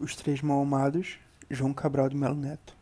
Os 0.00 0.14
Três 0.14 0.40
Mal-Amados, 0.40 1.18
João 1.50 1.74
Cabral 1.74 2.08
de 2.08 2.16
Melo 2.16 2.36
Neto. 2.36 2.76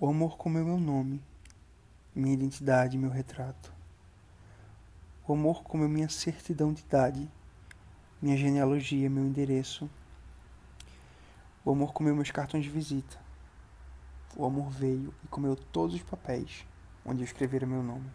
O 0.00 0.08
amor 0.08 0.38
comeu 0.38 0.64
meu 0.64 0.78
nome, 0.78 1.22
minha 2.14 2.32
identidade, 2.32 2.96
meu 2.96 3.10
retrato. 3.10 3.70
O 5.28 5.34
amor 5.34 5.62
comeu 5.62 5.90
minha 5.90 6.08
certidão 6.08 6.72
de 6.72 6.80
idade, 6.80 7.30
minha 8.20 8.34
genealogia, 8.34 9.10
meu 9.10 9.24
endereço. 9.24 9.90
O 11.62 11.72
amor 11.72 11.92
comeu 11.92 12.14
meus 12.14 12.30
cartões 12.30 12.64
de 12.64 12.70
visita. 12.70 13.18
O 14.34 14.46
amor 14.46 14.70
veio 14.70 15.12
e 15.22 15.28
comeu 15.28 15.54
todos 15.54 15.94
os 15.94 16.02
papéis 16.02 16.64
onde 17.04 17.20
eu 17.20 17.26
escrevera 17.26 17.66
meu 17.66 17.82
nome. 17.82 18.10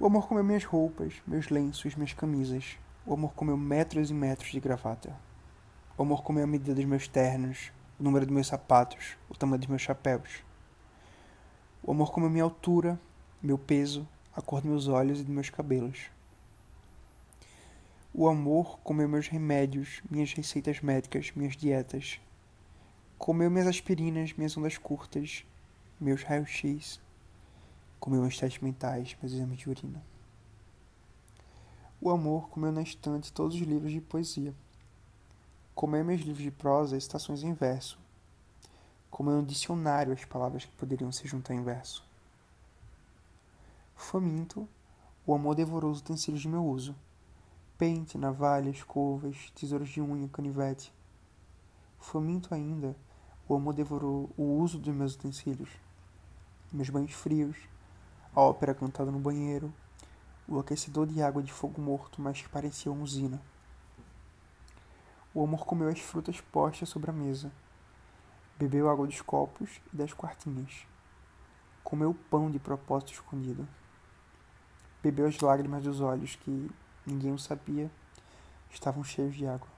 O 0.00 0.06
amor 0.06 0.26
comeu 0.26 0.42
minhas 0.42 0.64
roupas, 0.64 1.20
meus 1.26 1.50
lenços, 1.50 1.94
minhas 1.96 2.14
camisas, 2.14 2.78
o 3.06 3.12
amor 3.12 3.34
comeu 3.34 3.56
metros 3.56 4.10
e 4.10 4.14
metros 4.14 4.50
de 4.50 4.60
gravata. 4.60 5.14
O 5.96 6.02
amor 6.02 6.22
comeu 6.22 6.44
a 6.44 6.46
medida 6.46 6.74
dos 6.74 6.84
meus 6.86 7.06
ternos, 7.06 7.70
o 8.00 8.02
número 8.02 8.24
dos 8.24 8.34
meus 8.34 8.46
sapatos, 8.46 9.16
o 9.28 9.36
tamanho 9.36 9.58
dos 9.58 9.68
meus 9.68 9.82
chapéus. 9.82 10.42
O 11.82 11.90
amor 11.90 12.10
comeu 12.10 12.30
minha 12.30 12.44
altura, 12.44 12.98
meu 13.42 13.58
peso, 13.58 14.08
a 14.34 14.40
cor 14.40 14.62
dos 14.62 14.70
meus 14.70 14.88
olhos 14.88 15.20
e 15.20 15.22
dos 15.22 15.34
meus 15.34 15.50
cabelos. 15.50 16.10
O 18.12 18.26
amor 18.26 18.78
comeu 18.78 19.06
meus 19.06 19.28
remédios, 19.28 20.00
minhas 20.10 20.32
receitas 20.32 20.80
médicas, 20.80 21.30
minhas 21.36 21.56
dietas. 21.56 22.18
Comeu 23.18 23.50
minhas 23.50 23.66
aspirinas, 23.66 24.32
minhas 24.32 24.56
ondas 24.56 24.78
curtas, 24.78 25.44
meus 26.00 26.22
raios-x. 26.22 27.00
Comeu 28.00 28.22
meus 28.22 28.38
testes 28.38 28.62
mentais, 28.62 29.14
meus 29.20 29.32
exames 29.34 29.58
de 29.58 29.68
urina. 29.68 30.13
O 32.04 32.10
amor 32.10 32.50
comeu 32.50 32.70
na 32.70 32.82
estante 32.82 33.32
todos 33.32 33.56
os 33.56 33.62
livros 33.62 33.90
de 33.90 33.98
poesia. 33.98 34.54
Comeu 35.74 36.04
meus 36.04 36.20
livros 36.20 36.44
de 36.44 36.50
prosa 36.50 36.98
estações 36.98 37.42
em 37.42 37.54
verso. 37.54 37.98
Comeu 39.10 39.36
no 39.36 39.42
dicionário 39.42 40.12
as 40.12 40.22
palavras 40.22 40.66
que 40.66 40.72
poderiam 40.72 41.10
se 41.10 41.26
juntar 41.26 41.54
em 41.54 41.62
verso. 41.62 42.04
Faminto, 43.96 44.68
o 45.26 45.34
amor 45.34 45.54
devorou 45.54 45.90
os 45.90 46.00
utensílios 46.00 46.42
de 46.42 46.48
meu 46.48 46.62
uso. 46.62 46.94
Pente, 47.78 48.18
navalha, 48.18 48.68
escovas, 48.68 49.50
tesouros 49.54 49.88
de 49.88 50.02
unha, 50.02 50.28
canivete. 50.28 50.92
Faminto 51.98 52.54
ainda, 52.54 52.94
o 53.48 53.54
amor 53.54 53.72
devorou 53.72 54.28
o 54.36 54.58
uso 54.58 54.78
dos 54.78 54.94
meus 54.94 55.14
utensílios. 55.14 55.70
Meus 56.70 56.90
banhos 56.90 57.12
frios, 57.12 57.56
a 58.34 58.42
ópera 58.42 58.74
cantada 58.74 59.10
no 59.10 59.18
banheiro, 59.18 59.72
o 60.46 60.58
aquecedor 60.58 61.06
de 61.06 61.22
água 61.22 61.42
de 61.42 61.52
fogo 61.52 61.80
morto, 61.80 62.20
mas 62.20 62.40
que 62.42 62.48
parecia 62.48 62.92
uma 62.92 63.02
usina. 63.02 63.40
O 65.32 65.42
amor 65.42 65.64
comeu 65.64 65.88
as 65.88 65.98
frutas 65.98 66.40
postas 66.40 66.88
sobre 66.88 67.10
a 67.10 67.12
mesa. 67.12 67.50
Bebeu 68.58 68.88
água 68.88 69.06
dos 69.06 69.20
copos 69.20 69.80
e 69.92 69.96
das 69.96 70.12
quartinhas. 70.12 70.86
Comeu 71.82 72.14
pão 72.30 72.50
de 72.50 72.58
propósito 72.58 73.12
escondido. 73.12 73.66
Bebeu 75.02 75.26
as 75.26 75.38
lágrimas 75.40 75.82
dos 75.82 76.00
olhos 76.00 76.36
que, 76.36 76.70
ninguém 77.04 77.32
o 77.32 77.38
sabia, 77.38 77.90
estavam 78.70 79.02
cheios 79.02 79.34
de 79.34 79.46
água. 79.46 79.68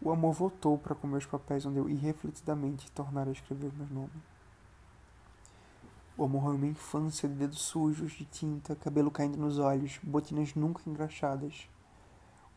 O 0.00 0.12
amor 0.12 0.32
voltou 0.32 0.78
para 0.78 0.94
comer 0.94 1.16
os 1.16 1.26
papéis 1.26 1.66
onde 1.66 1.78
eu 1.78 1.88
irrefletidamente 1.88 2.90
tornara 2.92 3.30
a 3.30 3.32
escrever 3.32 3.68
o 3.68 3.74
meu 3.74 3.88
nome. 3.88 4.22
O 6.18 6.24
amor 6.24 6.52
é 6.52 6.58
minha 6.58 6.72
infância 6.72 7.28
de 7.28 7.36
dedos 7.36 7.60
sujos 7.60 8.10
de 8.10 8.24
tinta, 8.24 8.74
cabelo 8.74 9.08
caindo 9.08 9.38
nos 9.38 9.60
olhos, 9.60 10.00
botinas 10.02 10.52
nunca 10.52 10.82
engraxadas. 10.84 11.70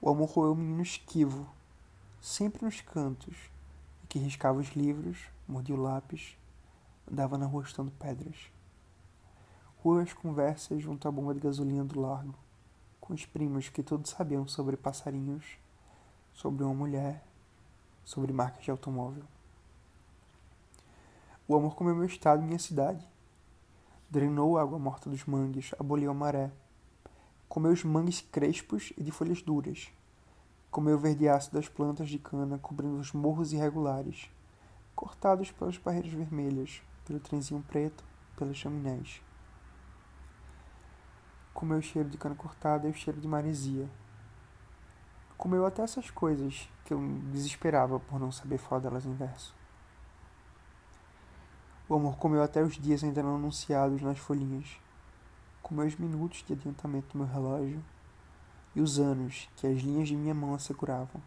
O 0.02 0.10
amor 0.10 0.32
roeu 0.32 0.54
o 0.54 0.56
menino 0.56 0.82
esquivo, 0.82 1.48
sempre 2.20 2.66
nos 2.66 2.82
cantos, 2.82 3.36
que 4.10 4.18
riscava 4.18 4.58
os 4.58 4.70
livros, 4.70 5.28
mordia 5.48 5.76
o 5.76 5.80
lápis, 5.80 6.36
andava 7.10 7.38
na 7.38 7.46
rua 7.46 7.62
estando 7.62 7.92
pedras. 7.92 8.52
Rua 9.84 10.02
as 10.02 10.12
conversas 10.12 10.82
junto 10.82 11.08
à 11.08 11.12
bomba 11.12 11.32
de 11.32 11.40
gasolina 11.40 11.86
do 11.86 12.02
largo, 12.02 12.34
com 13.00 13.14
os 13.14 13.28
primos 13.28 13.70
que 13.70 13.84
todos 13.84 14.10
sabiam 14.10 14.48
sobre 14.48 14.76
passarinhos, 14.76 15.46
sobre 16.34 16.64
uma 16.64 16.74
mulher, 16.74 17.24
sobre 18.04 18.34
marcas 18.34 18.64
de 18.64 18.72
automóvel. 18.72 19.24
O 21.48 21.56
amor 21.56 21.76
comeu 21.76 21.96
meu 21.96 22.06
estado 22.06 22.42
e 22.42 22.46
minha 22.48 22.58
cidade 22.58 23.11
drenou 24.12 24.58
a 24.58 24.62
água 24.62 24.78
morta 24.78 25.10
dos 25.10 25.24
mangues, 25.24 25.74
aboliu 25.80 26.12
a 26.12 26.14
maré. 26.14 26.52
Comeu 27.48 27.72
os 27.72 27.82
mangues 27.86 28.20
crespos 28.20 28.92
e 28.98 29.04
de 29.04 29.10
folhas 29.10 29.42
duras. 29.42 29.90
Comeu 30.70 30.98
o 30.98 31.00
verdeaço 31.00 31.54
das 31.54 31.70
plantas 31.70 32.10
de 32.10 32.20
cana, 32.20 32.58
cobrindo 32.58 32.98
os 32.98 33.14
morros 33.14 33.54
irregulares, 33.54 34.30
cortados 34.94 35.50
pelas 35.52 35.78
barreiras 35.78 36.12
vermelhas, 36.12 36.82
pelo 37.06 37.22
trenzinho 37.22 37.64
preto, 37.70 38.04
pelas 38.36 38.58
chaminés. 38.58 39.22
Comeu 41.54 41.78
o 41.78 41.82
cheiro 41.82 42.10
de 42.10 42.18
cana 42.18 42.36
cortada 42.36 42.90
e 42.90 42.92
o 42.92 42.94
cheiro 42.94 43.22
de 43.22 43.28
maresia. 43.30 43.90
Comeu 45.38 45.66
até 45.66 45.84
essas 45.84 46.12
coisas 46.12 46.70
que 46.84 46.94
eu 46.94 47.00
desesperava 47.32 47.98
por 47.98 48.20
não 48.20 48.32
saber 48.32 48.58
falar 48.58 48.82
delas 48.82 49.06
em 49.06 49.14
verso. 49.14 49.61
O 51.92 51.96
amor 51.96 52.16
comeu 52.16 52.42
até 52.42 52.64
os 52.64 52.78
dias 52.78 53.04
ainda 53.04 53.22
não 53.22 53.36
anunciados 53.36 54.02
nas 54.02 54.18
folhinhas. 54.18 54.80
Comeu 55.62 55.86
os 55.86 55.98
minutos 55.98 56.42
de 56.48 56.54
adiantamento 56.54 57.12
do 57.12 57.18
meu 57.18 57.28
relógio 57.28 57.84
e 58.74 58.80
os 58.80 58.98
anos 58.98 59.50
que 59.58 59.68
as 59.68 59.80
linhas 59.80 60.08
de 60.08 60.16
minha 60.16 60.34
mão 60.34 60.56
asseguravam. 60.56 61.22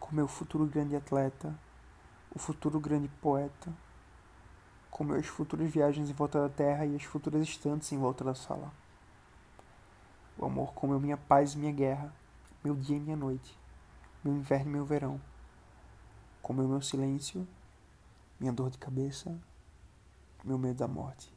Comeu 0.00 0.24
o 0.24 0.28
futuro 0.28 0.66
grande 0.66 0.96
atleta, 0.96 1.56
o 2.34 2.40
futuro 2.40 2.80
grande 2.80 3.06
poeta. 3.22 3.72
Comeu 4.90 5.14
as 5.14 5.26
futuras 5.26 5.70
viagens 5.70 6.10
em 6.10 6.12
volta 6.12 6.40
da 6.40 6.48
terra 6.48 6.84
e 6.84 6.96
as 6.96 7.04
futuras 7.04 7.40
estantes 7.42 7.92
em 7.92 7.98
volta 7.98 8.24
da 8.24 8.34
sala. 8.34 8.72
O 10.36 10.44
amor 10.44 10.74
comeu 10.74 10.98
minha 10.98 11.16
paz 11.16 11.54
e 11.54 11.58
minha 11.58 11.70
guerra, 11.70 12.12
meu 12.64 12.74
dia 12.74 12.96
e 12.96 13.00
minha 13.00 13.16
noite, 13.16 13.56
meu 14.24 14.34
inverno 14.34 14.70
e 14.70 14.72
meu 14.72 14.84
verão. 14.84 15.20
Comeu 16.42 16.66
meu 16.66 16.82
silêncio 16.82 17.46
minha 18.40 18.52
dor 18.52 18.70
de 18.70 18.78
cabeça, 18.78 19.38
meu 20.42 20.58
medo 20.58 20.78
da 20.78 20.88
morte. 20.88 21.30